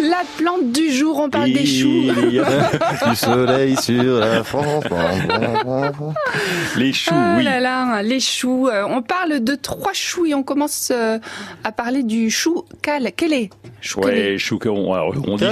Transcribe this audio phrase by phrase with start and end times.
[0.00, 2.02] La plante du jour, on parle des choux.
[2.30, 4.84] Y a du soleil sur la France.
[6.76, 7.44] Les choux, Ah oui.
[7.44, 8.68] là là, les choux.
[8.68, 11.18] Euh, On parle de trois choux et on commence euh,
[11.62, 13.10] à parler du chou cal.
[13.16, 13.50] Quel est?
[13.96, 14.36] Ouais.
[14.88, 15.44] On, alors, on dit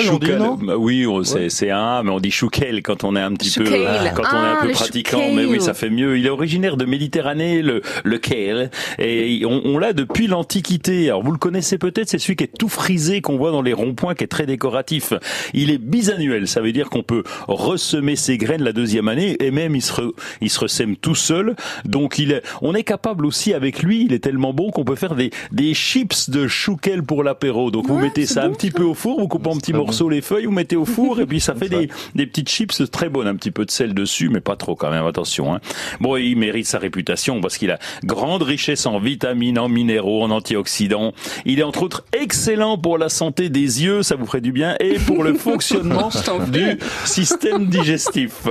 [0.77, 3.65] oui, on- c'est c'est un, mais on dit chouquel quand on est un petit peu,
[3.65, 4.13] Chouquel.
[4.15, 5.21] quand on est un Ah, peu pratiquant.
[5.35, 6.17] Mais oui, ça fait mieux.
[6.19, 11.09] Il est originaire de Méditerranée, le le kale, et on, on l'a depuis l'Antiquité.
[11.09, 13.73] Alors vous le connaissez peut-être, c'est celui qui est tout frisé qu'on voit dans les
[13.73, 15.13] ronds-points, qui est très décoratif.
[15.55, 19.51] Il est bisannuel, ça veut dire qu'on peut ressemer ses graines la deuxième année, et
[19.51, 21.57] même il se re- il se ressème tout seul.
[21.85, 24.05] Donc il est, on est capable aussi avec lui.
[24.05, 27.71] Il est tellement bon qu'on peut faire des des chips de chouquel pour l'apéro.
[27.71, 29.73] Donc vous Ouais, mettez ça un bon, petit peu au four, vous coupez en petits
[29.73, 32.91] morceaux les feuilles, vous mettez au four et puis ça fait des, des petites chips
[32.91, 35.55] très bonnes, un petit peu de sel dessus, mais pas trop quand même, attention.
[35.55, 35.61] Hein.
[36.01, 40.31] Bon, il mérite sa réputation parce qu'il a grande richesse en vitamines, en minéraux, en
[40.31, 41.13] antioxydants.
[41.45, 44.77] Il est entre autres excellent pour la santé des yeux, ça vous ferait du bien,
[44.81, 46.11] et pour le fonctionnement
[46.51, 48.47] du système digestif.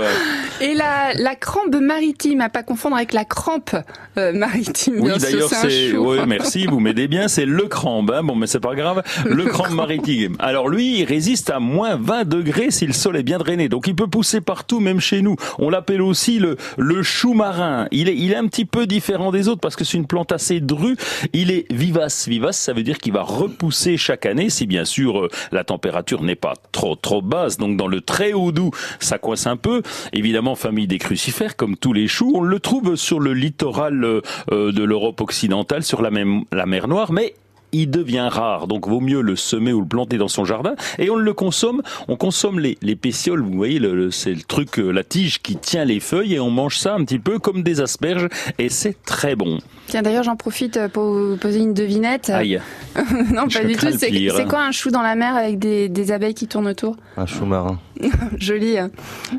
[0.61, 3.75] Et la, la crampe maritime, à pas confondre avec la crampe
[4.17, 4.95] euh, maritime.
[4.99, 5.95] Oui, d'ailleurs, c'est.
[5.95, 7.27] Oui, merci, vous m'aidez bien.
[7.27, 8.11] C'est le crambe.
[8.11, 8.23] Hein.
[8.23, 9.01] Bon, mais c'est pas grave.
[9.25, 10.35] Le crambe maritime.
[10.39, 13.69] Alors lui, il résiste à moins 20 degrés si le sol est bien drainé.
[13.69, 15.35] Donc il peut pousser partout, même chez nous.
[15.59, 17.87] On l'appelle aussi le le chou marin.
[17.91, 20.31] Il est il est un petit peu différent des autres parce que c'est une plante
[20.33, 20.97] assez drue.
[21.31, 22.27] Il est vivace.
[22.27, 26.21] Vivace, ça veut dire qu'il va repousser chaque année si bien sûr euh, la température
[26.21, 27.57] n'est pas trop trop basse.
[27.57, 29.81] Donc dans le très haut doux, ça coince un peu.
[30.11, 32.31] Évidemment, famille des crucifères, comme tous les choux.
[32.35, 36.65] On le trouve sur le littoral euh, euh, de l'Europe occidentale, sur la, même, la
[36.65, 37.33] mer Noire, mais
[37.71, 40.73] il devient rare, donc vaut mieux le semer ou le planter dans son jardin.
[40.97, 44.41] Et on le consomme, on consomme les, les pétioles, vous voyez, le, le- c'est le
[44.41, 47.37] truc, euh, la tige qui tient les feuilles, et on mange ça un petit peu
[47.37, 48.27] comme des asperges,
[48.57, 49.59] et c'est très bon.
[49.85, 52.31] Tiens, d'ailleurs, j'en profite pour vous poser une devinette.
[52.31, 52.59] Aïe.
[53.33, 53.87] non, pas du tout.
[53.97, 57.25] C'est quoi un chou dans la mer avec des, des abeilles qui tournent autour Un
[57.25, 57.79] chou marin.
[58.37, 58.77] Joli.
[58.77, 58.89] hein.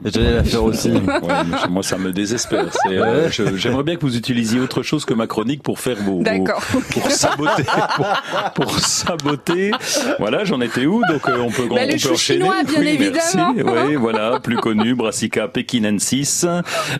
[0.05, 0.91] J'allais la faire aussi.
[0.91, 1.00] Ouais,
[1.70, 2.66] moi, ça me désespère.
[2.91, 6.62] Euh, J'aimerais bien que vous utilisiez autre chose que ma chronique pour faire vos, D'accord.
[6.91, 7.65] pour saboter,
[7.97, 8.06] pour,
[8.54, 9.70] pour saboter.
[10.19, 12.41] Voilà, j'en étais où Donc euh, on peut, Bah, on le peut chou enchaîner.
[12.41, 13.54] chinois, bien oui, évidemment.
[13.54, 13.87] Merci.
[13.88, 16.44] Oui, voilà, plus connu, Brassica pekinensis.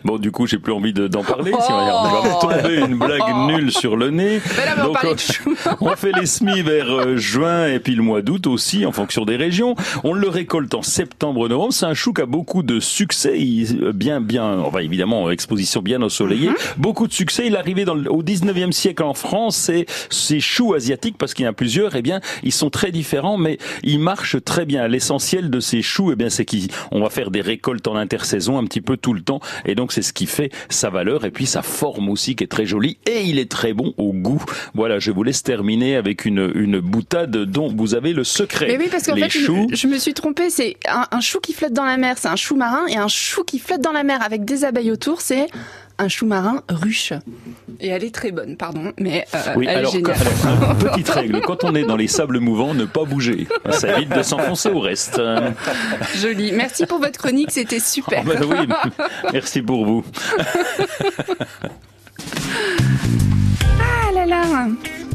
[0.03, 1.51] Bon, du coup, j'ai plus envie de- d'en parler.
[1.51, 4.41] Si on va me tomber une blague nulle sur le nez.
[4.57, 5.55] Mais là, on va Donc, chou.
[5.79, 9.23] on fait les semis vers euh, juin et puis le mois d'août aussi, en fonction
[9.23, 9.75] des régions.
[10.03, 11.71] On le récolte en septembre-novembre.
[11.71, 13.39] C'est un chou qui a beaucoup de succès.
[13.39, 16.51] Il, euh, bien, bien, enfin évidemment, exposition bien ensoleillée.
[16.77, 17.47] Beaucoup de succès.
[17.47, 19.69] Il est arrivé dans au 19e siècle en France.
[19.69, 22.91] Et ces choux asiatiques, parce qu'il y en a plusieurs, eh bien, ils sont très
[22.91, 24.87] différents, mais ils marchent très bien.
[24.87, 28.65] L'essentiel de ces choux, eh bien, c'est qu'on va faire des récoltes en intersaison un
[28.65, 29.39] petit peu tout le temps.
[29.65, 32.47] Et donc, c'est ce qui fait sa valeur et puis sa forme aussi qui est
[32.47, 32.97] très jolie.
[33.05, 34.43] Et il est très bon au goût.
[34.73, 38.67] Voilà, je vous laisse terminer avec une, une boutade dont vous avez le secret.
[38.67, 39.67] Mais oui, parce qu'en fait, choux.
[39.71, 40.49] je, je me suis trompée.
[40.49, 43.07] C'est un, un chou qui flotte dans la mer, c'est un chou marin, et un
[43.07, 45.47] chou qui flotte dans la mer avec des abeilles autour, c'est
[45.97, 47.13] un chou marin ruche.
[47.79, 50.17] Et elle est très bonne, pardon, mais euh, Oui, elle alors, est géniale.
[50.47, 53.47] alors, petite règle, quand on est dans les sables mouvants, ne pas bouger.
[53.69, 55.21] Ça évite de s'enfoncer au reste.
[56.19, 56.51] Joli.
[56.53, 58.23] Merci pour votre chronique, c'était super.
[58.25, 58.67] Ah ben oui,
[59.33, 60.03] merci pour vous.
[63.79, 64.43] Ah là là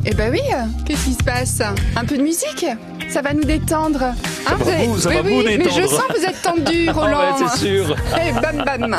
[0.08, 0.40] Eh ben oui,
[0.86, 1.60] qu'est-ce qui se passe?
[1.96, 2.64] Un peu de musique?
[3.08, 4.02] Ça va nous détendre.
[4.02, 4.14] Hein,
[4.58, 5.88] va avez- vous- ça oui, va oui, vous mais je détendre.
[5.88, 7.18] sens que vous êtes tendu, Ah Roland.
[7.20, 7.96] ouais, c'est sûr.
[8.20, 8.96] Eh, bam bam.